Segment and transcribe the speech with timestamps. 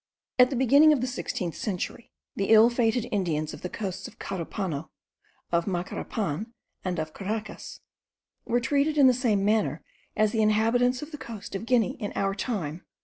[0.39, 4.17] At the beginning of the sixteenth century the ill fated Indians of the coasts of
[4.17, 4.89] Carupano,
[5.51, 7.81] of Macarapan, and of Caracas,
[8.43, 9.83] were treated in the same manner
[10.17, 12.79] as the inhabitants of the coast of Guinea in our days.